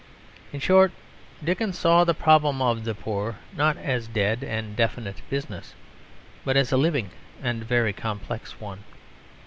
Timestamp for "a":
4.07-4.09, 6.71-6.75